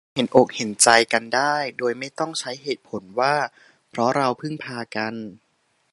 [0.03, 3.35] เราเห็นอกเห็นใจกันได้ โดยไม่ต้องใช้เหตุผลว่า
[3.89, 5.13] เพราะเราพึ่งพากัน